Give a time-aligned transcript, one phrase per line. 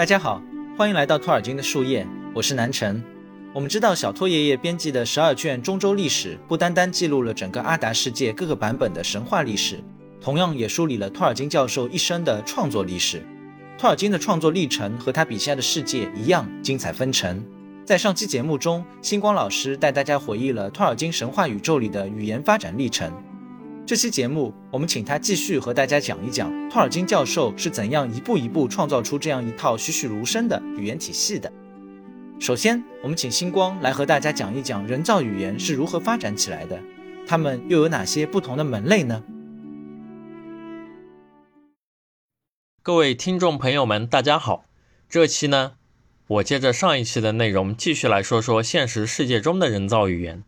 [0.00, 0.40] 大家好，
[0.78, 3.04] 欢迎来到托尔金的树叶，我是南辰。
[3.52, 9.78] 我们知道小托爷爷编辑的十二卷中州历史，不单单记录了整个阿达世界各个版本的神话历史，
[10.18, 13.22] 同样也梳理了托尔金教授一生的创作历史。
[13.76, 17.44] 托尔金的创作历程和他笔下的世界一样精彩纷呈。
[17.84, 23.12] 在上期节目中，星光老师带大家回忆了托尔金神话宇宙里的语言发展历程。
[23.90, 31.52] 这期节目，我们请他继续和大家讲一讲托尔金教授是怎样一步一步创造出这样一套栩栩如生的语言体系的。
[32.38, 36.80] 首先，我们请星光来和大家讲一讲人造语言是如何发展起来的，
[37.26, 39.24] 它们又有哪些不同的门类呢？
[42.84, 44.66] 各位听众朋友们，大家好。
[45.08, 45.72] 这期呢，
[46.28, 50.44] 我接着上一期的内容继续来说说现实世界中的人造语言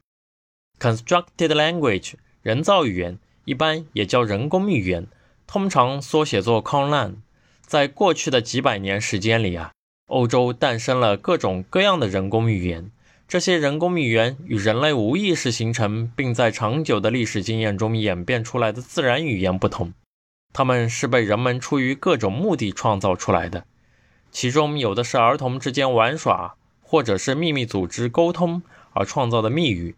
[0.79, 2.13] （constructed language）。
[2.43, 3.19] 人造语言。
[3.45, 5.07] 一般也叫人工语言，
[5.47, 7.15] 通常缩写作 Conlang。
[7.61, 9.73] 在过去的几百年时间里啊，
[10.09, 12.91] 欧洲诞生了各种各样的人工语言。
[13.27, 19.95] 这些人工语言与人类无意识形成并在长久的历史经验中演变出来的自然语言不同，
[20.53, 23.65] 它们是被人们出于各种目的创造出来的。
[24.31, 29.95] 其中有的是儿童之间玩耍，或者是秘密组织沟通而创造的密语。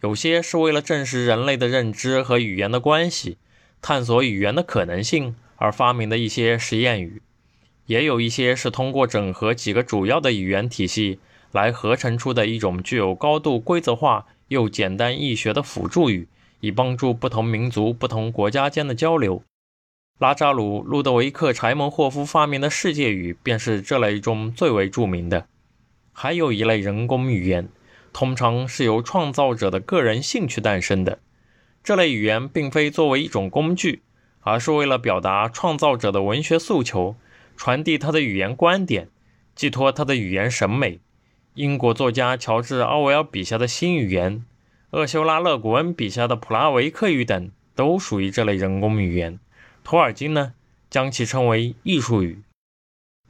[0.00, 3.36] 有些是为了证实人类的认知和语言的关系，
[3.82, 7.20] 探索语言的可能性而发明的一些实验语，
[7.86, 11.18] 也有一些是通过整合几个主要的语言体系
[11.50, 16.28] 来合成出的一种具有高度规则化又简单易学的辅助语，
[16.60, 19.42] 以帮助不同民族、不同国家间的交流。
[20.20, 25.46] 拉扎鲁·路德维克·柴门霍夫发明的世界语便是这类中最为著名的。
[26.12, 27.68] 还有一类人工语言。
[28.12, 31.18] 通常是由创造者的个人兴趣诞生的。
[31.82, 34.02] 这类语言并非作为一种工具，
[34.40, 37.16] 而是为了表达创造者的文学诉求，
[37.56, 39.08] 传递他的语言观点，
[39.54, 41.00] 寄托他的语言审美。
[41.54, 44.44] 英国作家乔治·奥威尔笔下的新语言，
[44.90, 49.38] 厄修拉·勒古恩笔下的普拉维克语等，都属于这类人工语言。
[49.82, 50.52] 托尔金呢，
[50.90, 52.42] 将其称为艺术语。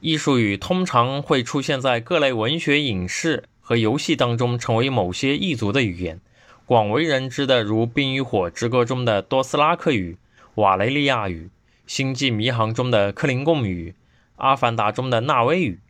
[0.01, 3.45] 艺术语通常会出现在各类文学、影视。
[3.69, 6.19] 和游戏当中成为某些异族的语言，
[6.65, 10.17] 广为人知的如《冰与火之歌》中的多斯拉克语、
[10.55, 11.43] 瓦雷利亚语，
[11.85, 13.91] 《星际迷航》中的克林贡语，
[14.37, 15.81] 《阿凡达》中的纳威语。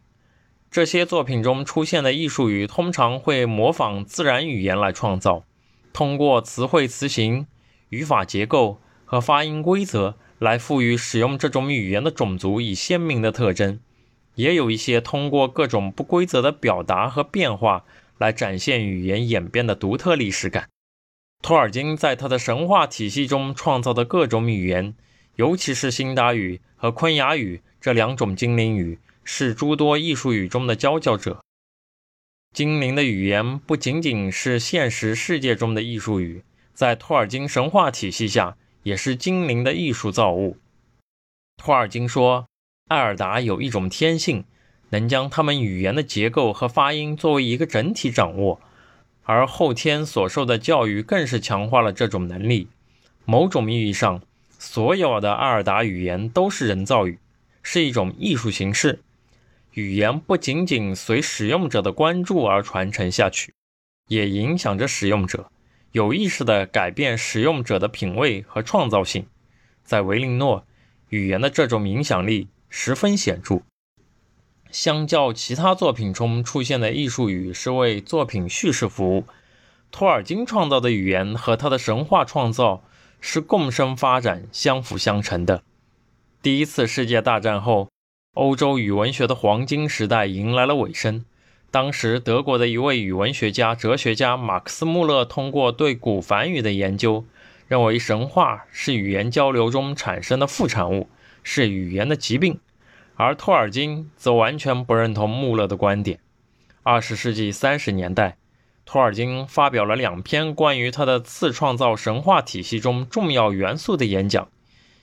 [0.69, 5.46] 这些作品中出现的艺术语通常会模仿自然语言来创造，
[5.94, 7.47] 通过词汇、词形、
[7.91, 13.79] 语法结构和发音规则来赋予使用这种语言的种族以鲜明的特征。
[14.40, 17.84] 也有一些通过各种不规则的表达和变化
[18.18, 20.70] 来展现语言演变的独特历史感。
[21.42, 24.96] 托尔金在他的神话体系中创造的各种语言，
[25.36, 31.44] 尤其是辛达语和昆雅语这两种精灵语，是诸多艺术语中的佼佼者。
[32.56, 40.56] 精灵的语言不仅仅是现实世界中的艺术语，在托尔金神话体系下，也是精灵的艺术造物。
[41.58, 42.49] 托尔金说。
[42.90, 44.46] 艾尔达有一种天性，
[44.90, 48.60] 能将他们语言的结构和发音作为一个整体掌握，
[49.26, 52.68] 而后天所受的教育更是强化了这种能力。
[53.26, 54.24] 某种意义上，
[54.58, 57.20] 所有的艾尔达语言都是人造语，
[57.62, 59.02] 是一种艺术形式。
[59.76, 63.54] 语言不仅仅随使用者的关注而传承下去，
[64.08, 65.52] 也影响着使用者，
[65.92, 69.28] 有意识地改变使用者的品味和创造性。
[69.84, 70.66] 在维林诺，
[71.10, 72.48] 语言的这种影响力。
[72.69, 73.62] 十分显著。
[74.72, 79.25] 相较其他作品中出现的艺术语是为作品叙事服务，
[79.91, 82.84] 托尔金创造的语言和他的神话创造
[83.19, 85.63] 是共生发展、相辅相成的。
[86.44, 87.90] 第一次世界大战后，
[88.35, 91.26] 欧洲语文学的黄金时代迎来了尾声。
[91.72, 97.26] 当时，德国的一位语文学家、哲学家马克思·穆勒通过对古梵语的研究，
[97.67, 101.09] 认为神话是语言交流中产生的副产物。
[101.51, 102.59] 是语言的疾病，
[103.16, 106.19] 而托尔金则完全不认同穆勒的观点。
[106.84, 108.37] 二十世纪三十年代，
[108.85, 114.47] 托尔金发表了两篇关于他的次创造神话体系中重要元素的演讲，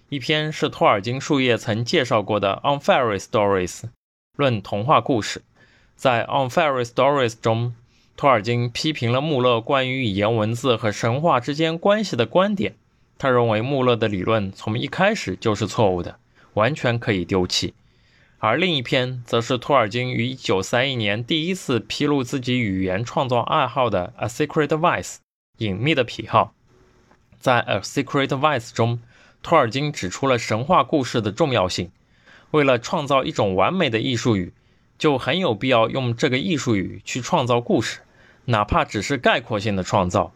[0.09, 3.81] 一篇是托尔金树叶曾介绍过的《On Fairy Stories》
[4.37, 5.43] 论童话故事。
[5.97, 7.75] 在《On Fairy Stories》中，
[8.17, 12.77] 托尔金批评了穆勒关于语言文字和神话之间关系的观点，
[13.19, 16.21] 他认为穆勒的理论从一开始就是错误的。
[16.57, 17.75] 完全可以丢弃，
[18.39, 25.15] 而另一篇则是托尔金于1931年第一次披露自己语言创作爱好的《A Secret Vice》
[25.59, 26.55] 隐秘的癖好。
[27.39, 29.01] 在《A Secret Vice》中，
[29.43, 31.91] 托尔金指出了神话故事的重要性。
[32.53, 34.55] 为了创造一种完美的艺术语，
[34.97, 38.01] 就很有必要用这个艺术语去创造故事，
[38.47, 40.33] 哪怕只是概括性的创造。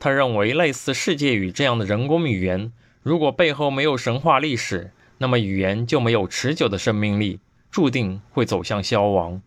[0.00, 2.72] 他认为，类似世界语这样的人工语言，
[3.02, 9.42] 如果背后没有神话历史，那么语言就没有持久的生命力，注定会走向消亡。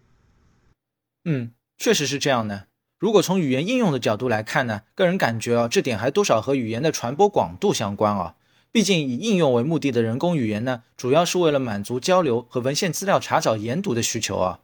[1.26, 2.68] 嗯，确实是这样的。
[3.00, 8.36] 如果从语言应用的角度来看呢，个人感觉啊，这点还多少和语言的传播广度相关啊。
[8.72, 14.60] 毕竟以应用为目的的人工语言呢，主要是为了满足交流和文献资料查找研读的需求啊。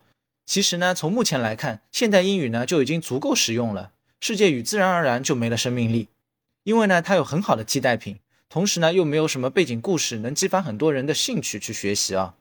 [0.45, 3.91] 其实呢，从目前来看，现代英语呢就已经足够实用了。
[4.21, 6.07] 世界语自然而然就没了生命力，
[6.63, 12.35] 因为呢，它有很好的替代品，同时呢，又没有什么背景故事能激发很多人的兴趣去学习啊。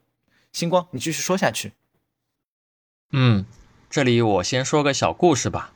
[0.52, 1.72] 星光，你继续说下去。
[3.12, 3.44] 嗯，
[3.90, 5.72] 这里我先说个小故事吧。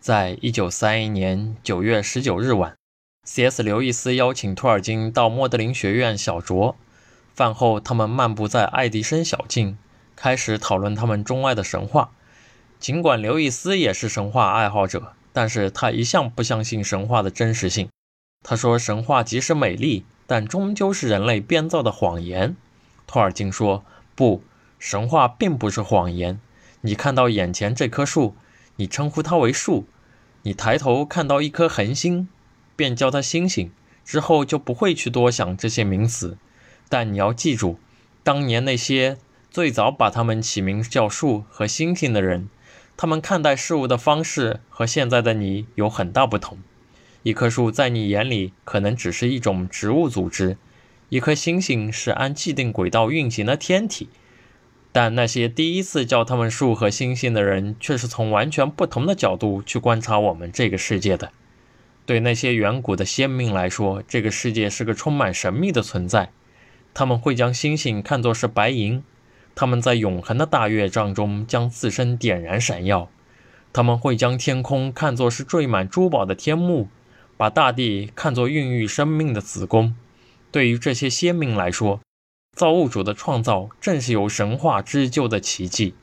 [0.00, 2.76] 在一九三一年九月十九日晚
[3.24, 3.62] ，C.S.
[3.62, 6.74] 刘易斯邀请托尔金到莫德林学院小酌。
[7.34, 9.78] 饭后，他们漫步在爱迪生小径，
[10.16, 12.12] 开始讨论他们钟爱的神话。
[12.78, 15.14] 尽管刘易斯也是神话爱好者。
[15.32, 17.88] 但是他一向不相信神话的真实性。
[18.42, 22.56] 他说，神话即使美丽，但终究是人类编造的谎言。
[23.06, 24.42] 托尔金说，不，
[24.78, 26.40] 神话并不是谎言。
[26.80, 28.36] 你看到眼前这棵树，
[28.76, 29.84] 你称呼它为树；
[30.42, 32.28] 你抬头看到一颗恒星，
[32.74, 33.70] 便叫它星星。
[34.04, 36.38] 之后就不会去多想这些名词。
[36.88, 37.78] 但你要记住，
[38.22, 39.18] 当年那些
[39.50, 42.48] 最早把它们起名叫树和星星的人。
[42.96, 46.58] 他们看待事物的方式和现在的你有很大不同。
[47.22, 50.56] 一棵树在你眼里可能只是一种植物组织，
[51.08, 54.08] 一颗星星是按既定轨道运行的天体。
[54.92, 61.30] 但那些第一次叫它们树和星星的人，却是从完全不同的角度去观察我们这个世界的。
[62.06, 66.30] 对那些远古的先民来说，这个世界是个充满神秘的存在。
[66.94, 69.04] 他们会将星星看作是白银。
[69.54, 73.10] 他们在永恒的大乐章中将自身点燃闪耀，
[73.72, 76.88] 他们会将天空看作是缀满珠宝的天幕，
[77.38, 79.94] 把大地看作孕育生命的子宫。
[80.50, 82.00] 对于这些先民来说，
[82.56, 85.94] 造物主的创造正是由神话织就的奇迹。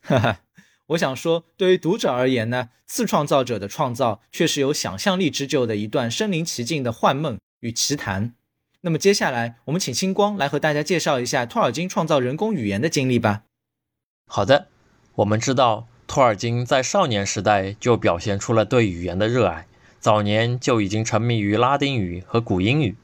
[0.00, 0.40] 哈哈，
[0.86, 8.34] 我想说，对于读者而言呢，次创造者的创造却是由想象力织就的一段身临其境的幻梦与奇谈。
[8.82, 13.42] 那么接下来，我们请星光来和大家介绍一下托尔金创造人工语言的经历吧。
[14.26, 14.68] 好的，
[15.16, 19.66] 我们知道托尔金在少年时代就表现出了对语言的热爱，
[20.00, 22.96] 早年就已经沉迷于拉丁语和古英语。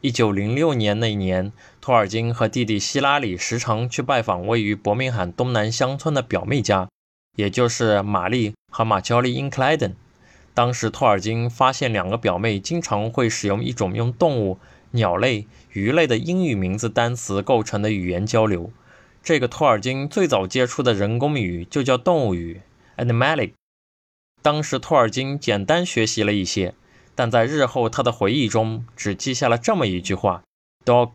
[0.00, 6.88] 一九零六年那年，托尔金和弟弟希拉里时常去拜访位于伯明翰东南乡村的表妹家，
[7.36, 9.94] 也就是玛丽和马乔丽·因克莱登。
[10.52, 14.58] 当时，托尔金发现两个表妹经常会使用一种用动物。
[14.92, 18.72] 鸟类、鱼类的英语名字单词构成的语言交流，
[19.22, 22.60] 这个托尔金最早接触的人工语就叫动物语
[22.96, 23.52] （animalic）。
[24.42, 26.74] 当时托尔金简单学习了一些，
[27.14, 30.42] 但在日后他的回忆中只记下了这么一句话
[30.84, 31.12] ：dog,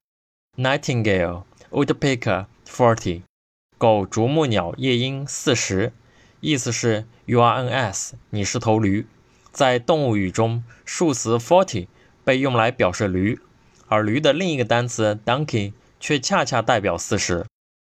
[0.57, 3.21] nightingale, woodpecker, forty。
[3.77, 5.91] 狗、啄木鸟、夜莺四十，
[6.39, 9.05] 意思是 you are an ass，你是头驴。
[9.51, 11.87] 在动物语中，数词 forty
[12.23, 13.39] 被用来表示驴。
[13.87, 17.45] 而驴的另一个单词 donkey 却恰恰代表四十。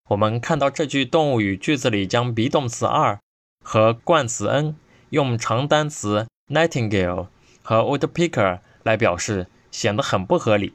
[0.10, 3.20] 我们看到这句动物语句子里将 be 动词二
[3.64, 4.76] 和冠词 n
[5.10, 7.28] 用长单词 nightingale
[7.62, 10.74] 和 woodpecker 来表示，显得很不合理。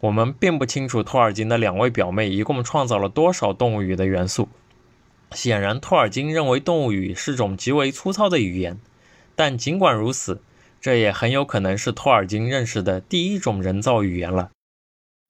[0.00, 4.48] 我们并不清楚托尔金的两位表妹一共创造了多少动物语的元素。
[5.32, 8.78] 显然，托尔金认为动物语是种极为粗糙的语言。
[9.34, 10.42] 但尽管如此，
[10.80, 14.50] 这也很有可能是托尔金认识的第一种人造语言了。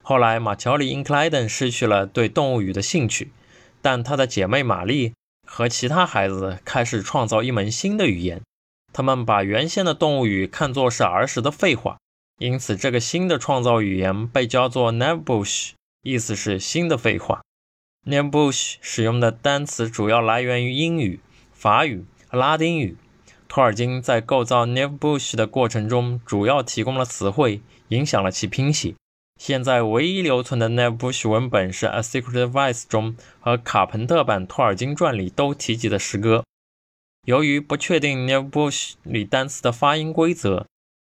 [0.03, 3.31] 后来，马乔里·因克莱登失去了对动物语的兴趣，
[3.81, 5.13] 但他的姐妹玛丽
[5.45, 8.41] 和其他孩子开始创造一门新的语言。
[8.91, 11.97] 他们把原先的动物语看作是儿时的废话，
[12.39, 15.71] 因此这个新的创造语言被叫做 Nebush，
[16.01, 17.41] 意思是新的废话。
[18.05, 21.19] Nebush 使用的单词主要来源于英语、
[21.53, 22.97] 法语拉丁语。
[23.47, 28.95] 托尔金在构造 Nebush 的过程中，主要提供了词汇，影响了其拼写。
[29.39, 36.43] 现在唯一留存的 Nebush 文本是《A Secret Vice》中和卡彭特版《托尔金传》里都提及的诗歌。
[37.25, 40.65] 由于不确定 Nebush 里单词的发音规则，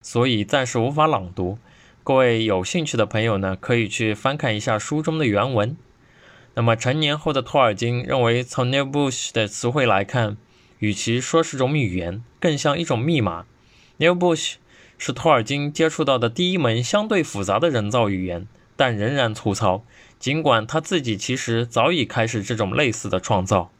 [0.04, 1.58] 所以暂时无法朗读。
[2.02, 5.76] 各位有兴趣的朋友呢，可以去翻看一下书中的原文。
[6.54, 10.36] 那么成年后的托尔金认为，从 Nebush 的词汇来看，
[10.80, 13.46] 与其说是种语言，更像一种密码。
[13.98, 14.54] Nebush
[14.98, 19.84] 是托尔金接触到的第一门相对复杂的人造语言，但仍然粗糙。
[20.18, 23.70] 尽管他自己其实早已开始这种类似的创造。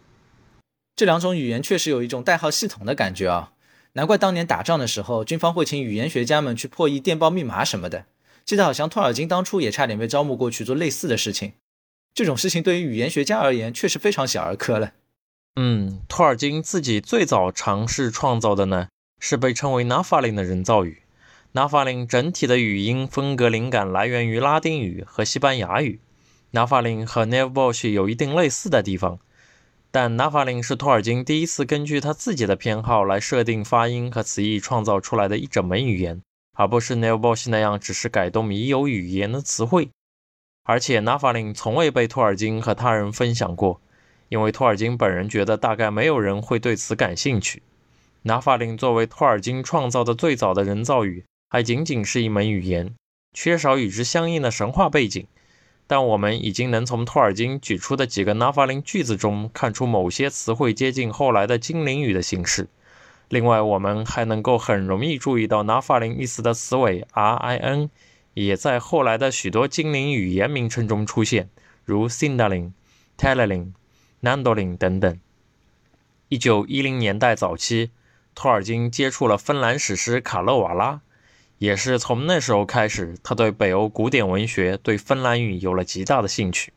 [0.95, 3.53] 这两种语言确实有一种代号系统的感觉啊，
[3.95, 8.07] 难怪当年打仗的时候，军方会请语言学家们去破译电报密码什么的。
[8.45, 11.53] 记得好像托尔金当初也差点被招募过去做类似的事情。
[12.15, 14.93] 这种事情对于语言学家而言，确实非常小儿科了。
[15.57, 18.89] 嗯，托尔金自己最早尝试创造的呢，
[19.21, 21.03] 是被称为纳法林的人造语。
[21.53, 25.99] 纳法林整体的语音风格灵感来源于拉丁语和西班牙语。
[26.51, 29.19] 纳法林和 n e v b o s h 有一定类似的地方，
[29.91, 36.21] 但纳法林是托尔金第一次根据他自己的偏好来设定发音和词义创造出来的一整门语言，
[36.55, 39.89] 而不是 n e v b o s h 那样只是改动已有语言的词汇。
[40.65, 43.81] 而且纳法林从未被托尔金和他人分享过，
[44.29, 47.63] 因为托尔金本人觉得大概没有人会对此感兴趣。
[48.23, 52.95] 纳法林作为托尔金创造的最早的人造语，还仅仅是一门语言，
[53.33, 55.27] 缺少与之相应的神话背景。
[55.87, 62.69] 但我们已经能从托尔金举出的几个纳法林句子中看出某些词汇接近后来的精灵语的形式。
[63.31, 67.89] 另外，我们还能够很容易注意到纳法林意思的词尾 rin
[68.35, 71.49] 也在后来的许多精灵语言名称中出现，
[71.87, 72.73] 如 Sindalin、
[73.17, 73.73] Telelin、
[74.21, 75.19] Nandolin 等等。
[76.29, 77.91] 一九一零年代早期，
[78.35, 80.93] 托尔金接触了芬兰史诗《卡勒瓦拉》。
[81.59, 86.73] 也是从那时候开始，他对北欧古典文学、对芬兰语有了极大的兴趣。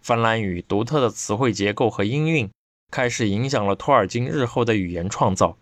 [0.00, 2.50] 芬兰语独特的词汇结构和音韵
[2.90, 5.58] 开始影响了托尔金日后的语言创造。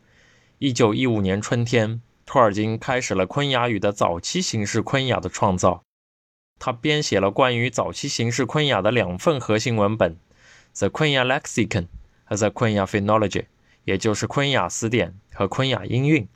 [0.59, 5.83] 一九一五年春天，托尔金开始了昆雅语的早期形式昆雅的创造。
[6.59, 10.17] 他编写了关于早期形式昆雅的两份核心文本，
[10.79, 11.83] 《The Quenya Lexicon》
[12.25, 13.29] 和《The Quenya Phonology》，
[13.85, 16.29] 也就是昆雅词典和昆雅音韵。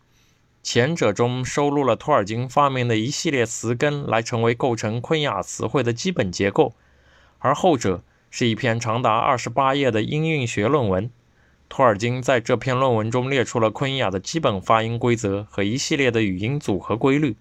[0.64, 6.72] 前者中收录了托尔金发明的一系列词根，来成为构成昆雅词汇的基本结构；
[7.38, 11.10] 而后者是一篇长达二十八页的音韵学论文。
[11.68, 17.36] 托尔金在这篇论文中列出了昆雅的基本发音规则和一系列的语音组合规律，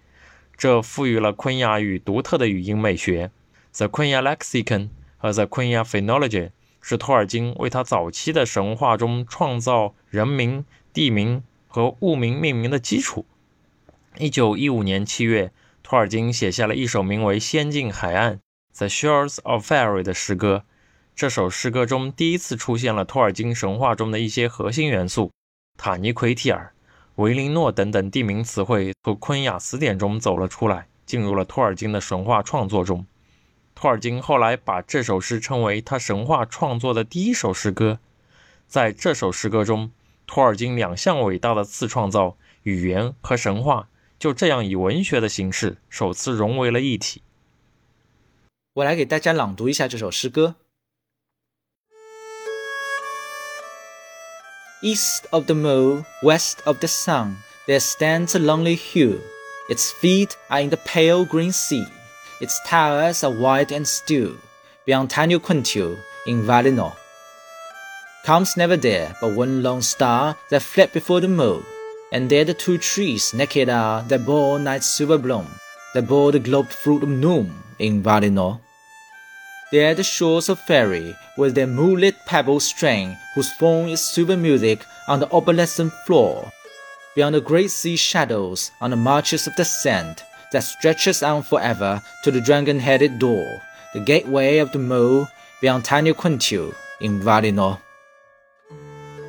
[0.57, 3.31] 这赋予了昆雅语独特的语音美学。
[3.77, 6.49] The Quenya Lexicon 和 The Quenya Phonology
[6.81, 11.41] 是托尔金为他早期的神话中创造人名、地名。
[11.73, 13.25] 和物名命名的基础。
[14.19, 15.51] 一九一五年七月，
[15.81, 18.35] 托尔金写下了一首名为《仙境海岸》
[18.77, 20.65] （The Shores of Fairy） 的诗歌。
[21.15, 25.31] 这首诗歌中第一次出现了托尔金神话中的一些核心元素：
[25.75, 26.75] 塔尼奎提尔、
[27.15, 33.03] 维林诺等等地名词汇从昆雅词典中走了出来，进入了托尔金的神话创作中。
[33.73, 37.97] 托尔金后来把这首诗称为他神话创作的第一首诗歌。
[38.67, 39.91] 在这首诗歌中，
[40.25, 47.21] 托尔金两项伟大的次创造——语言和神话，就这样以文学的形式首次融为了一体。
[48.73, 50.55] 我来给大家朗读一下这首诗歌
[54.81, 57.35] ：East of the moon, west of the sun,
[57.67, 59.19] there stands a lonely hill.
[59.69, 61.85] Its feet are in the pale green sea.
[62.41, 64.35] Its towers are white and still.
[64.85, 66.93] Beyond Tanya Quintil in Valinor.
[68.23, 71.63] Comes never there but one lone star that fled before the moon.
[72.11, 75.47] And there the two trees naked are that bore night's silver bloom,
[75.93, 78.59] that bore the globed fruit of noon in Valinor.
[79.71, 84.85] There the shores of fairy, with their moonlit pebbles strain, whose foam is silver music
[85.07, 86.51] on the opalescent floor.
[87.15, 92.03] Beyond the great sea shadows, on the marches of the sand, that stretches on forever
[92.23, 93.61] to the dragon-headed door,
[93.93, 95.27] the gateway of the mole,
[95.59, 97.79] beyond tiny Quintil in Valinor.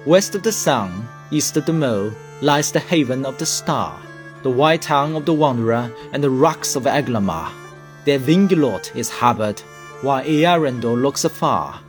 [0.05, 3.99] West of the sun, east of the mole, lies the haven of the star,
[4.43, 7.51] the white town of the wanderer, and the rocks of Aglamar.
[8.05, 9.61] There Vingilot is harbored,
[10.01, 11.81] while Earendel looks afar,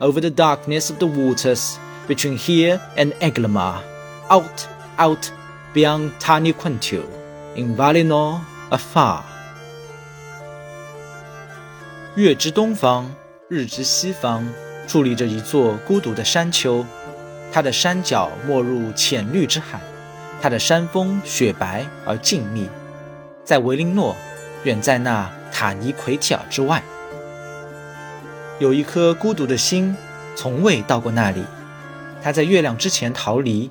[0.00, 3.82] over the darkness of the waters, between here and Aglamar,
[4.30, 5.30] out, out,
[5.74, 7.06] beyond Tani Quintil,
[7.54, 9.22] in Valinor afar.
[12.16, 13.08] 月之东方，
[13.48, 14.44] 日之西方，
[14.88, 16.84] 矗立着一座孤独的山丘。
[17.53, 19.79] 它的山脚没入浅绿之海，
[20.41, 22.67] 它的山峰雪白而静谧，
[23.45, 24.15] 在维林诺，
[24.63, 26.81] 远在那塔尼奎提尔之外，
[28.57, 29.95] 有一颗孤独的心，
[30.35, 31.43] 从未到过那里。
[32.23, 33.69] 它在月亮之前逃离。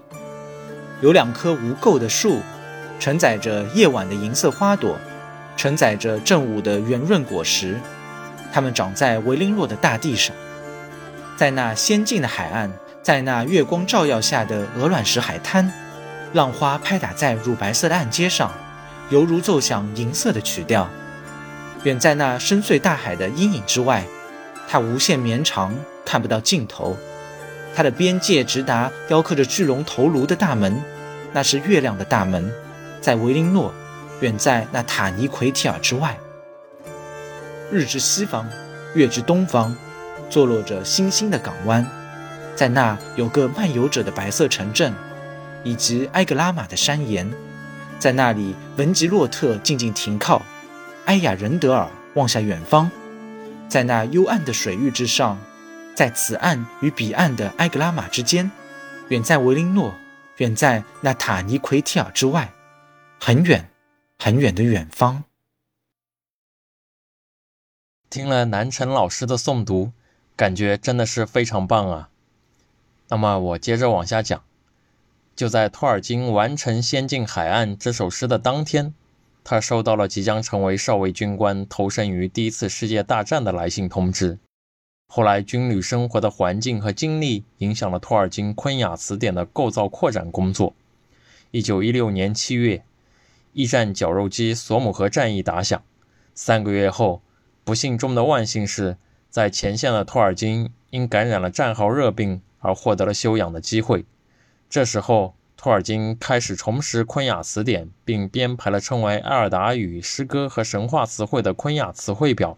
[1.01, 2.39] 有两棵无垢的树，
[3.01, 4.97] 承载着夜晚的银色花朵，
[5.57, 7.81] 承载着正午的圆润果实。
[8.53, 10.37] 它们长在维林诺的大地上，
[11.37, 12.71] 在那仙境的海岸。
[13.03, 15.71] 在那月光照耀下的鹅卵石海滩，
[16.35, 18.53] 浪花拍打在乳白色的岸阶上，
[19.11, 20.89] 犹如奏响银色的曲调。
[21.83, 24.05] 远在那深邃大海的阴影之外，
[24.69, 26.97] 它无限绵长，看不到尽头。
[27.75, 30.81] 它的边界直达雕刻着巨龙头颅的大门，
[31.33, 32.53] 那是月亮的大门，
[33.01, 33.75] 在维林诺，
[34.21, 36.17] 远在那塔尼奎提尔之外。
[37.73, 38.49] 日之西方，
[38.95, 39.75] 月之东方，
[40.31, 41.85] 坐落着星星的港湾，
[42.63, 44.95] 在那有个漫游者的白色城镇，
[45.65, 47.29] 以及埃格拉玛的山岩，
[47.99, 50.41] 在那里文吉洛特静静停靠，
[51.07, 52.89] 埃雅仁德尔望向远方，
[53.69, 55.41] 在那幽暗的水域之上。
[55.97, 58.49] 在此岸与彼岸的埃格拉玛之间，
[59.09, 59.93] 远在维林诺，
[60.37, 62.53] 远在那塔尼奎提尔之外，
[63.19, 63.69] 很远
[64.21, 65.25] 很远的远方。
[68.09, 69.91] 听了南辰老师的诵读，
[70.37, 72.09] 感觉真的是非常棒啊！
[73.13, 74.43] 那么我接着往下讲，
[75.37, 78.95] 就在托尔金完成《仙境海岸》这首诗的当天，
[79.45, 84.39] 他收到了即将成为少尉军官、投身于第一次世界大战的来信通知。
[85.09, 90.75] 后来，军旅生活的环境和经历影响了托尔金昆雅词典的构造扩展工作。
[91.51, 92.83] 一九一六年七月，
[93.53, 95.83] 一战绞肉机索姆河战役打响。
[96.35, 97.21] 三个月后，
[97.63, 98.97] 不幸中的万幸是，
[99.29, 104.07] 在前线的托尔金因感染了战壕热病而获得了休养的机会。
[104.71, 112.57] 这时候，托尔金开始重拾昆雅词典，并编排了称为埃尔达语诗歌和神话词汇的昆雅词汇表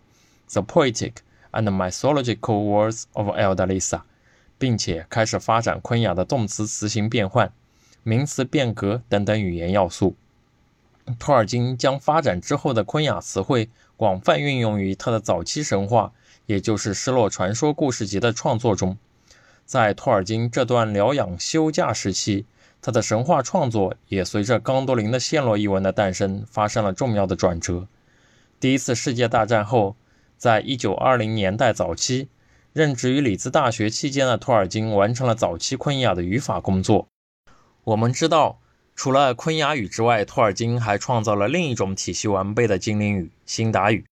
[0.52, 1.14] ，The Poetic。
[1.56, 4.00] and mythological words of Eldalisa，
[4.58, 7.52] 并且开始发展昆雅的动词词形变换、
[8.02, 10.16] 名词变革等等语言要素。
[11.16, 16.12] 托尔金将发展之后的昆雅词汇广泛运用于他的早期神话，
[16.46, 18.98] 也就是失落传说故事集的创作中。
[19.64, 22.46] 在托尔金这段疗养休假时期，
[22.80, 27.86] 他的神话创作也随着冈多林的陷落》一文的诞生发生了重要的转折。
[28.60, 29.96] 第一次世界大战后。
[30.36, 32.28] 在一九二零年代早期，
[32.74, 37.06] 任职于里兹大学期间的托尔金完成了早期昆雅的语法工作。
[37.84, 38.58] 我们知道，
[38.94, 44.04] 除了昆雅语之外，托尔金还创造了另一种体系完备的精灵语——辛达语。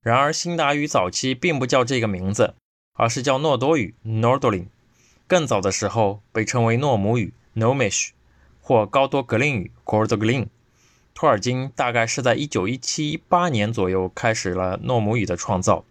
[0.00, 2.54] 然而，辛达语早期并不叫这个名字，
[2.94, 4.66] 而是叫诺多语 （Nordlin）。
[5.28, 8.10] 更早的时候，被称为诺姆语 （Nomish）
[8.60, 10.46] 或高多格林语 （Gordoglin）。
[11.14, 15.84] 托尔金大概是在一九一七一八年左右开始了诺姆语的创造。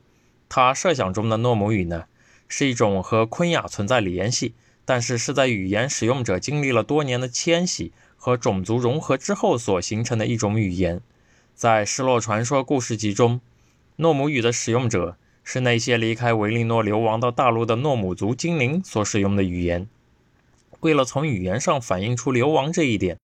[0.48, 2.06] 他设想中的诺姆语呢，
[2.48, 4.54] 是一种和昆雅存在联系，
[4.86, 11.02] 但是是在语言使用者经历了多年的迁徙和种族融合之后所形成的一种语言。
[11.54, 13.42] 在《失落传说故事集》中，
[13.98, 19.88] 诺姆语的使用者是那些离开维利诺流亡到大陆的诺姆族精灵所使用的语言。
[20.82, 23.18] 为了从语言上反映出流亡这一点。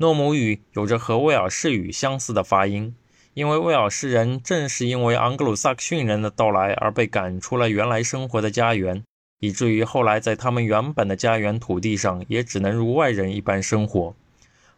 [0.00, 2.94] 诺姆语有着和威尔士语相似的发音，
[3.34, 9.02] 因为威尔士人正是因为盎格鲁撒克逊人的到来而被赶出了原来生活的家园，
[9.40, 14.14] 以至于后来在他们原本的家园土地上也只能如外人一般生活。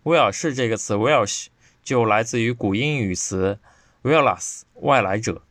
[0.05, 1.49] 威尔士这个词 Welsh
[1.83, 3.59] 就来自于古英语词
[4.03, 5.43] Wales 外来者。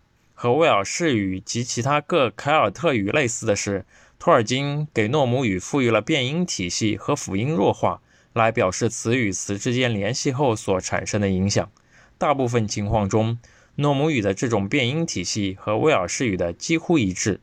[0.42, 3.86] 和威尔士语及其他各凯尔特语类似的是，
[4.18, 8.00] 托尔金给诺姆语赋予了变音体系和辅音弱化。
[8.32, 11.70] 来表示词与词之间联系后所产生的影响。
[12.18, 13.38] 大部分情况中，
[13.76, 17.42] 诺姆语的这种变音体系和威尔士语的几乎一致。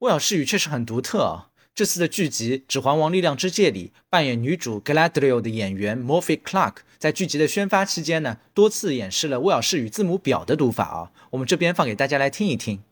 [0.00, 1.50] 威尔士语确实很独特啊！
[1.77, 11.11] 这次的剧集《指环王：力量之戒》里扮演女主 Galadriel 的演员 Morphy Clark，在剧集的宣发期间呢，多次演示了威尔士语字母表的读法啊。
[11.31, 12.83] 我们这边放给大家来听一听。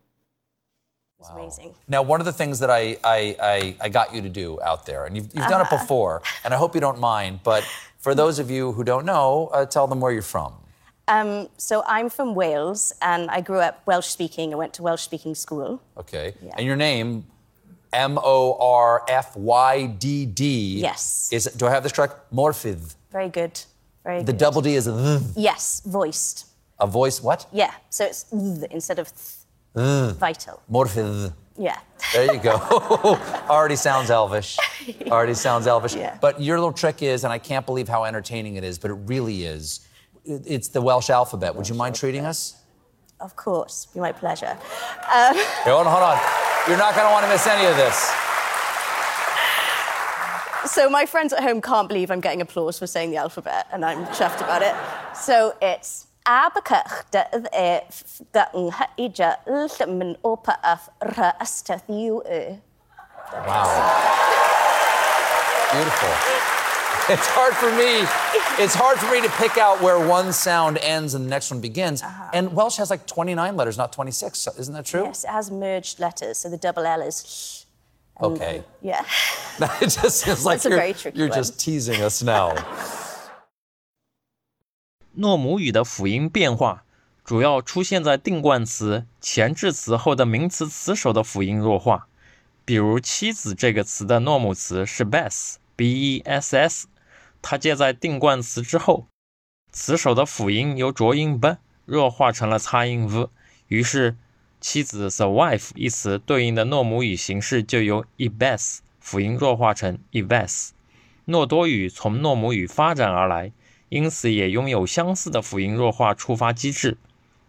[1.20, 1.38] It's wow.
[1.38, 1.74] amazing.
[1.86, 4.88] Now, one of the things that I, I, I, I, got you to do out
[4.88, 5.78] there, and you've, you've done it uh-huh.
[5.78, 7.64] before, and I hope you don't mind, but
[8.00, 10.54] for those of you who don't know, uh, tell them where you're from.
[11.08, 14.52] Um, so I'm from Wales, and I grew up Welsh speaking.
[14.52, 15.80] I went to Welsh speaking school.
[15.96, 16.34] Okay.
[16.42, 16.56] Yeah.
[16.58, 17.26] And your name,
[17.93, 20.79] M O R F Y D D.
[20.81, 21.29] Yes.
[21.33, 22.15] Is do I have this correct?
[22.33, 22.95] Morphydd.
[23.11, 23.61] Very good.
[24.05, 24.39] Very the good.
[24.39, 25.23] double D is th.
[25.37, 26.47] Yes, voiced.
[26.79, 27.47] A voice what?
[27.53, 27.73] Yeah.
[27.91, 29.09] So it's th instead of
[29.75, 30.17] th.
[30.19, 30.63] Vital.
[30.69, 31.33] Morphin.
[31.59, 31.79] Yeah.
[32.13, 32.55] There you go.
[33.49, 34.59] Already sounds elvish.
[35.11, 35.95] Already sounds elvish.
[35.95, 36.19] Yeah.
[36.21, 38.99] But your little trick is, and I can't believe how entertaining it is, but it
[39.07, 39.87] really is.
[40.25, 41.55] It's the Welsh alphabet.
[41.55, 42.57] Would you mind treating us?
[43.21, 43.87] Of course.
[43.93, 44.57] Be my pleasure.
[45.15, 45.37] Um...
[45.65, 46.19] Hey, hold on, hold on.
[46.69, 48.13] You're not going to want to miss any of this.
[50.73, 53.85] So my friends at home can't believe I'm getting applause for saying the alphabet, and
[53.85, 54.75] I'm chuffed about it.
[55.17, 57.23] So it's Abacach da
[58.33, 62.23] da ngha opa af ra astath you
[63.33, 64.27] Wow.
[65.73, 66.56] Beautiful
[67.10, 68.06] it's hard for me.
[68.64, 71.62] It's hard for me to pick out where one sound ends and the next one
[71.62, 72.04] begins.
[72.34, 74.38] And Welsh has like 29 letters, not 26.
[74.40, 75.06] So Isn't that true?
[75.06, 77.66] Yes, it has merged letters, so the double L is.
[78.20, 78.64] and- Okay.
[78.82, 79.04] Yeah.
[79.82, 81.38] it just seems like That's a you're, very tricky you're one.
[81.40, 82.54] just teasing us now.
[85.14, 86.84] 诺姆语的辅音变化
[87.24, 92.08] 主要出现在定冠词前置词后的名词词首的辅音弱化。
[92.64, 96.86] 比如“妻子”这个词的诺姆词是 bess，b-e-s-s，
[97.49, 99.07] 它接在定冠词之后，
[99.71, 103.29] 词首的辅音由浊音 b 弱化成了擦音 v，
[103.69, 104.17] 于是
[104.61, 110.71] “妻子 the wife” 一词对应的诺姆语形式就由 e b e s 辅音弱化成 e-vess。
[111.27, 113.53] 诺多语从诺姆语发展而来，
[113.91, 116.99] 因此也拥有相似的辅音弱化触发机制，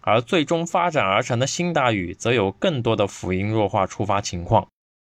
[0.01, 4.67] 而最终发展而成的新达语则有更多的辅音弱化触发情况。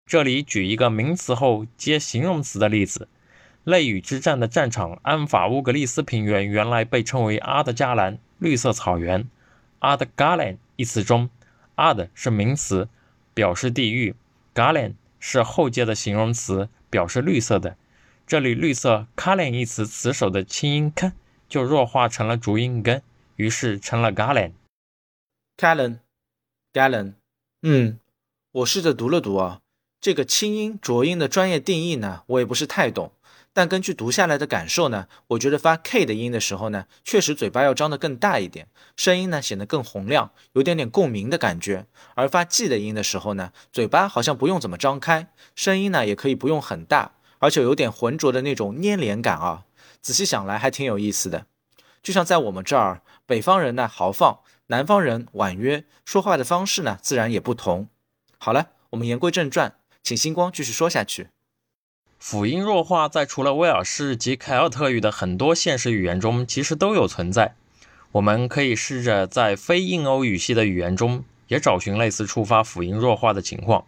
[0.06, 3.08] 这里举一个名词后接形容词的例子：
[3.64, 9.28] 泪雨之战的战场安法乌格利斯平原原来被称为阿德加兰绿色草原。
[9.80, 11.28] 阿德加兰一词中，
[11.74, 12.88] 阿德是名词，
[13.34, 14.14] 表示地域；
[14.54, 17.76] 加兰是后接的形容词，表示绿色的。
[18.26, 21.12] 这里绿色 “calen” 一词词首的清音 “k”
[21.48, 23.02] 就弱化成了浊音 “g”，
[23.36, 24.52] 于是成了 “galen”。
[25.56, 27.14] Gallon，Gallon，
[27.62, 27.98] 嗯，
[28.52, 29.60] 我试着读了读啊，
[30.00, 33.12] 这个清音浊音的专业定义呢，我也不是太懂，
[33.60, 49.64] 但根据读下来的感受呢，我觉得发 k 的音的时候呢，确实嘴巴要张得更大一点，声音呢显得更洪亮，有点点共鸣的感觉；而发 g 的音的时候呢，嘴巴好像不用怎么张开，声音呢也可以不用很大，而且有点浑浊的那种粘连感啊。
[50.00, 51.44] 仔细想来还挺有意思的，
[52.02, 57.90] 就像在我们这儿，北方人呢豪放，南方人婉约，说话的方式呢自然也不同。
[58.38, 61.28] 好了，我们言归正传，请星光继续说下去。
[62.20, 67.56] 辅音弱化在除了威尔士及凯尔特语的很多现实语言中，其实都有存在。
[68.12, 73.86] 我们可以试着在非印欧语系的语言中也找寻类似触发辅音弱化的情况。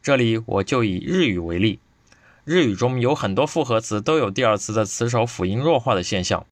[0.00, 1.80] 这里我就以日语为例，
[2.44, 6.46] 日语中有很多复合词都有第二词的词首辅音弱化的现象，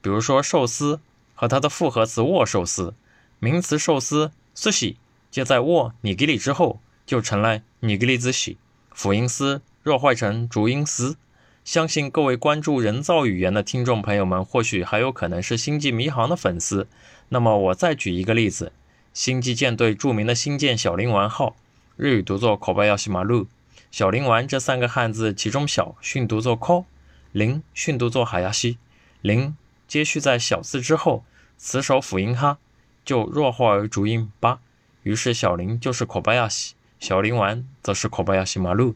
[0.00, 1.00] 比如说寿司
[1.34, 2.94] 和它的复合词握寿司，
[3.40, 4.94] 名词寿司 sushi
[5.32, 8.56] 接在握你给里之后，就成了你给里子喜，
[8.92, 11.16] 辅音丝弱化成浊音丝。
[11.64, 16.86] 相信各位关注人造语言的听众朋友们，或许还有可能是星际迷航的粉丝。
[17.30, 18.72] 那么我再举一个例子，
[19.14, 21.56] 星际舰队著名的星舰小林丸号，
[21.96, 23.46] 日语读作 Kobayashi Maru。
[23.90, 26.84] 小林丸这三个汉字，其中小训读作 ko，
[27.32, 28.78] 林训读作海亚西，
[29.22, 29.56] 林
[29.88, 31.24] 接续在小字之后，
[31.56, 32.58] 词首辅音哈
[33.04, 34.60] 就弱化为浊音巴，
[35.02, 38.94] 于是小林就是 Kobayashi，小林丸则是 Kobayashi Maru。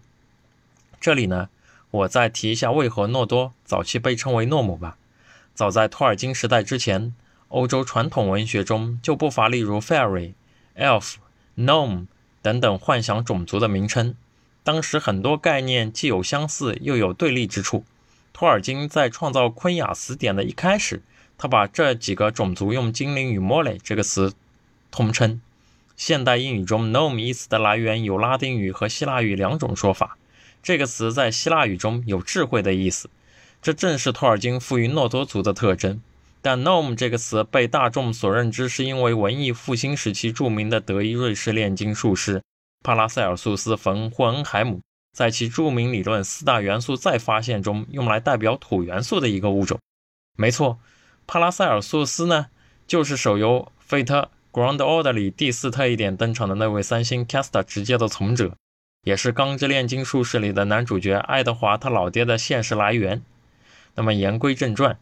[1.05, 1.51] 这里呢，
[1.91, 4.97] 我再提一下为何诺多早期被称为诺姆吧。
[5.55, 7.15] 早在托尔金时代之前，
[7.49, 10.33] 欧洲传统文学中就不乏例如 fairy、
[10.79, 11.17] elf、
[11.59, 12.07] gnome
[12.41, 14.15] 等等幻想种族的名称。
[14.63, 17.85] 当时很多概念既有相似，又有对立之处。
[18.33, 21.03] 托尔金在创造昆雅词典的一开始，
[21.37, 24.33] 他把这几个种族用精灵与 mole 这个词
[24.91, 25.43] 通称。
[25.99, 30.17] 现代英语中 gnome 一词的来源有拉丁语和希腊语两种说法。
[30.65, 33.11] 这个词在希腊语中有智慧的意思，
[33.61, 36.01] 这正是托尔金赋予诺多族的特征。
[36.41, 42.43] 但 gnome 这个词被大众所认知，是因为文艺复兴时期著名的德意瑞士炼金术师
[42.83, 44.81] 帕拉塞尔苏斯·冯·霍恩海姆
[45.13, 49.79] 在其著名理论四大元素再发现中用来代表土元素的一个物种。
[50.39, 50.79] 没错，
[51.27, 52.47] 帕拉塞尔苏斯呢，
[52.87, 58.55] 就是手游《Fate Grand Order》里第四特异点登场的那位三星 Casta 直接的从者。
[59.05, 63.23] 也是《钢之炼金术士》里的男主角爱德华他老爹的现实来源。
[63.95, 64.99] 那么言归正传，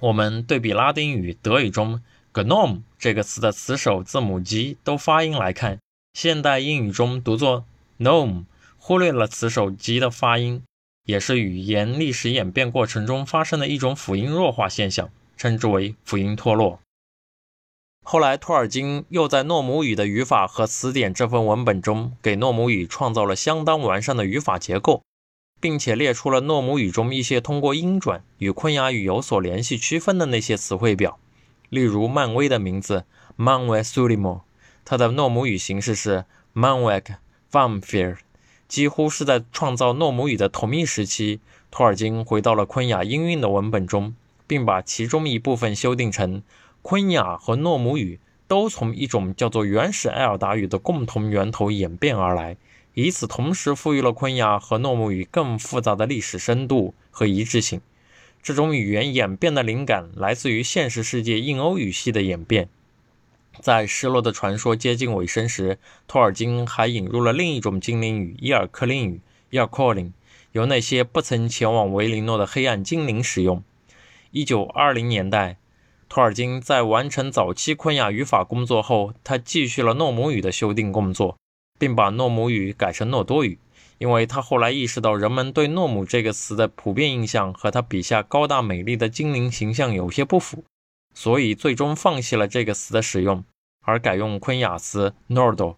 [0.00, 5.78] 我们对比拉丁语、德语中 gnome 这个词的词首字母 g 都发音来看，
[6.12, 7.64] 现代英语中读作
[7.98, 8.44] gnome，
[8.76, 10.62] 忽略了词首 g 的发音，
[11.04, 16.80] 也是语言历史演变过程中发生的一种辅音弱化现象，称之为辅音脱落。
[18.06, 25.02] 后来，托尔金又在诺姆语的语法和词典这份文本中，给诺姆语创造了相当完善的语法结构，
[25.58, 31.18] 并且列出了诺姆语中一些通过音转与昆雅语有所联系区分的那些词汇表。
[31.70, 33.06] 例如，漫威的名字
[33.38, 34.42] Manwe Sulimo，
[34.84, 37.06] 它的诺姆语形式是 Manwek
[37.50, 38.18] Famfir，
[38.68, 41.40] 几乎是在创造诺姆语的同一时期，
[41.70, 44.14] 托尔金回到了昆雅音韵的文本中，
[44.46, 46.42] 并把其中一部分修订成。
[46.84, 52.58] 昆雅和诺姆语都从一种叫做原始埃尔达语的共同源头演变而来，
[52.92, 57.80] 以此同时赋予了昆雅和诺姆语更复杂的历史深度和一致性。
[58.42, 62.68] 这种语言演变的灵感来自于现实世界印欧语系的演变。
[63.60, 70.12] 在失落的传说接近尾声时，托尔金还引入了另一种精灵语——伊尔克林语 （e r c a l i n
[70.52, 73.62] 由那些不曾前往维林诺的黑暗精灵使用。
[74.32, 75.56] 一九二零年代，
[76.14, 81.36] 托尔金在完成早期昆雅语法工作后，他继续了诺姆语的修订工作，
[81.76, 83.58] 并把诺姆语改成诺多语。
[83.98, 90.62] 因为他后来意识到人们对“诺姆”这个词的普遍印象和他笔下高大美丽的精灵形象有些不符，
[91.14, 93.42] 所以最终放弃了这个词的使用，
[93.82, 95.74] 而改用昆雅词 “Nordo”。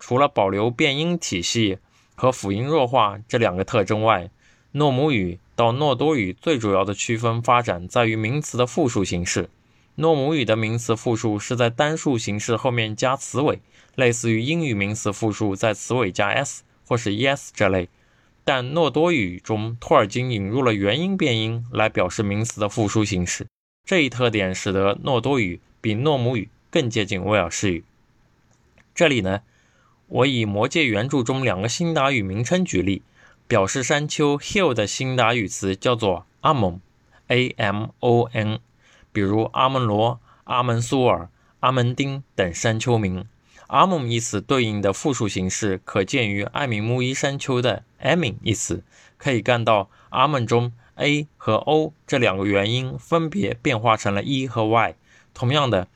[0.00, 1.78] 除了保留变音体系
[2.16, 4.30] 和辅音弱化这两个特征外，
[4.72, 9.48] 诺姆语到诺多语最主要的区分发展在于名词的复数形式。
[9.96, 13.60] 诺姆语的名词复数是在单数形式后面加词尾，
[13.94, 16.62] 类似于英语名词复数在词尾加 s。
[16.90, 17.88] 或是 e s 这类，
[18.44, 23.46] 但诺多语中托尔金引入了元音变音来表示名词的复数形式，
[23.84, 27.84] 这一特点使得诺多语比诺姆语更接近威尔士语。
[28.92, 29.42] 这里呢，
[30.08, 33.02] 我以魔戒原著中两个辛达语名称举例，
[33.46, 38.58] 表示山丘 hill 的辛达语词叫做 amon，a m o n
[39.12, 41.28] 比如阿门罗、阿门苏尔、
[41.60, 43.26] 阿门丁等山丘名。
[43.68, 48.82] 阿蒙一词对应的复数形式可见于艾米木伊山丘的 amin 一词，
[49.16, 54.96] 可以看到阿蒙中 a 和 o 这两个元音分别变化成了 e 和 y。
[55.32, 55.86] 同样的，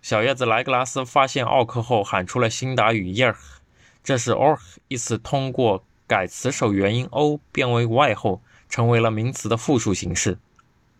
[0.00, 3.34] 小叶子莱格拉斯发现奥克后喊出了辛达语 yer，
[4.04, 4.56] 这是 or
[4.86, 10.38] 一词通过改词首元音 o 变为 y 后，成为了名词的复数形式。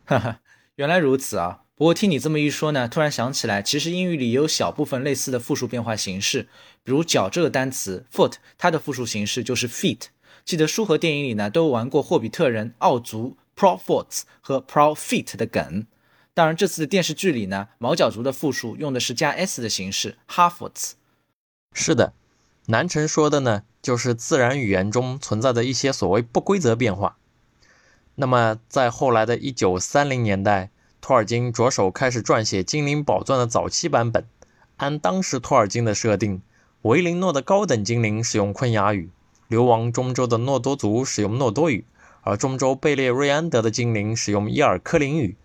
[0.05, 0.41] 哈哈，
[0.75, 1.61] 原来如此啊！
[1.77, 6.49] 不过听你这么一说呢，突然想起来，其实英语里也有小部分类似的复数变化形式，
[6.85, 10.03] 比如脚这个单词 foot，它的复数形式就是 feet。
[10.45, 15.85] 记得书和电影里呢都玩过霍比特人奥族 profots 和 profit 的梗。
[16.33, 20.93] 当然，这次的电视剧里呢，毛脚族的复数用的是加 s 的形式 halfots。
[21.73, 22.13] 是的，
[22.67, 27.17] 南城说的呢，就是自然语言中存在的一些所谓不规则变化。
[28.15, 30.71] 那么在后来的一九三零年代。
[31.07, 34.25] 托尔金着手开始撰写《精灵宝钻》的早期版本。
[34.79, 36.41] 按当时托尔金的设定，
[36.81, 39.11] 维林诺的高等精灵使用昆雅语，
[39.47, 41.85] 流亡中州的诺多族使用诺多语，
[42.23, 45.37] 而中州贝列瑞安德的精灵使用伊尔科林语。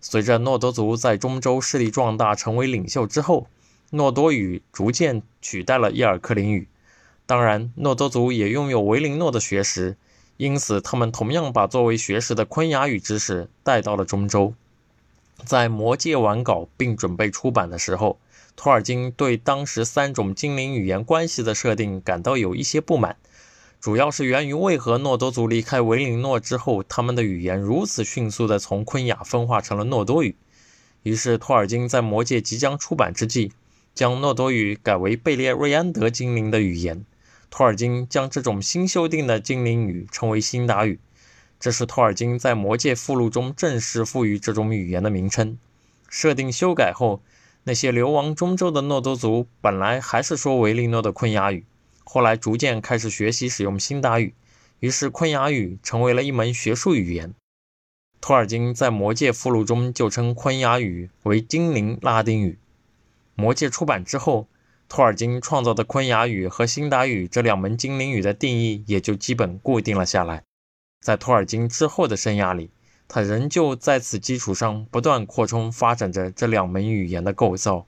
[0.00, 3.48] 随着诺多族在中州势力壮大，成为领袖之后，
[3.90, 6.68] 诺多语逐渐取代了伊尔科林语。
[7.26, 9.96] 当然，诺多族也拥有维林诺的学识，
[10.36, 14.54] 因此他们同样把作为学识的昆雅语知识带到了中州。
[15.44, 18.18] 在《魔戒》完稿并准备出版的时候，
[18.56, 23.16] 托尔金对当时三种精灵语言关系的设定感到有一些不满，
[23.80, 30.36] 主要是源于为何诺多族离开维林诺之后，他们的语言如此迅速地从昆雅分化成了诺多语。
[31.02, 33.52] 于是，托尔金在《魔戒》即将出版之际，
[33.94, 37.04] 将诺多语改为贝列瑞安德精灵的语言。
[37.48, 41.00] 托尔金将这种新修订的精灵语称为辛达语。
[41.60, 45.58] 这是托尔金在《魔戒》附录中正式赋予这种语言的名称。
[46.08, 47.20] 设定修改后，
[47.64, 51.66] 那些流亡中州的诺多族本来还是说维利诺的昆雅语，
[52.02, 54.32] 后来逐渐开始学习使用辛达语，
[54.80, 57.34] 于是昆雅语成为了一门学术语言。
[58.22, 62.52] 托尔金在《魔戒》附录中就称昆雅语为精灵拉丁语。
[63.34, 64.48] 《魔戒》出版之后，
[64.88, 70.42] 托尔金创造的昆雅语和辛达语这两门精灵语的定义也就基本固定了下来。
[71.00, 72.70] 在托尔金之后的生涯里，
[73.08, 77.86] 他仍旧在此基础上不断扩充发展着这两门语言的构造。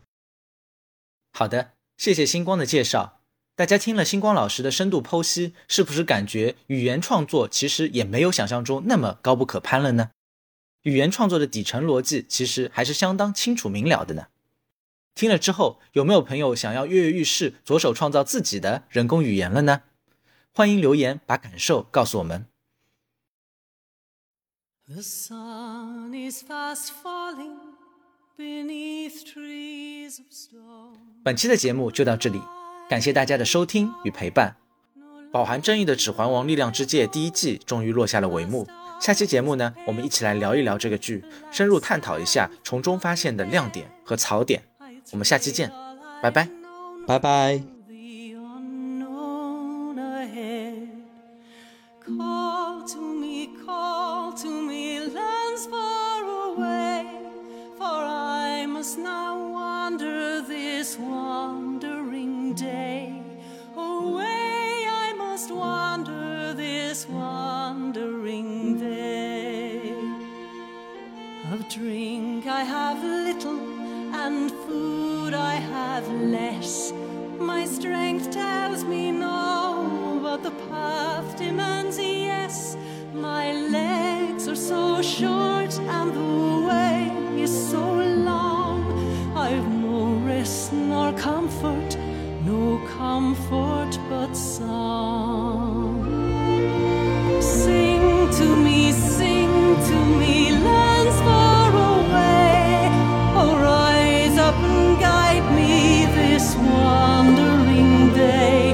[1.33, 3.21] 好的，谢谢星光的介绍。
[3.55, 10.11] 大家听了星光老师的深度剖析，是不是感觉语言创作其实也没有想象中那么高不可攀了呢？
[10.83, 14.29] 语言创作的底层逻辑其实还是相当清楚明了的呢。
[15.15, 19.83] 听了之后，有没有朋友想要跃跃欲试，着手创造自己的人工语言了呢？
[20.55, 22.47] 欢迎留言把感受告诉我们。
[24.89, 27.57] The sun is fast falling
[28.37, 30.99] beneath trees of stone。
[31.23, 32.43] 本期的节目就到这里，
[32.91, 34.57] 感谢大家的收听与陪伴。
[35.31, 38.67] 饱含争议的《指环王：力量之戒》第一季终于落下了帷幕。
[39.01, 44.65] 下期节目呢，我们一起来聊一聊这个剧，深入探讨一下从中发现的亮点和槽点。
[45.13, 45.73] 我们下期见，
[46.21, 46.49] 拜拜，
[47.07, 47.82] 拜拜。
[71.85, 73.59] I have little,
[74.15, 76.93] and food I have less.
[77.41, 82.77] My strength tells me no, but the path demands a yes.
[83.13, 87.85] My legs are so short, and the way is so
[88.31, 88.85] long.
[89.37, 91.97] I've no rest nor comfort,
[92.45, 96.05] no comfort but song.
[97.41, 98.02] Sing
[106.93, 108.72] wandering day.